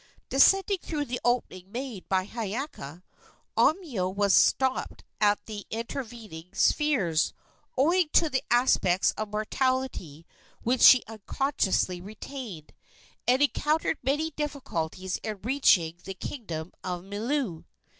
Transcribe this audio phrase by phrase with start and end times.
[0.29, 3.03] Descending through the opening made by Hiiaka,
[3.55, 7.33] Omeo was stopped at the intervening spheres,
[7.77, 10.25] owing to the aspects of mortality
[10.63, 12.73] which she unconsciously retained,
[13.27, 17.65] and encountered many difficulties in reaching the kingdom of Milu.